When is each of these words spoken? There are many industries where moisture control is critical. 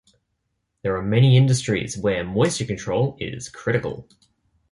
There 0.81 0.95
are 0.97 1.03
many 1.03 1.37
industries 1.37 1.95
where 1.95 2.23
moisture 2.23 2.65
control 2.65 3.15
is 3.19 3.49
critical. 3.49 4.09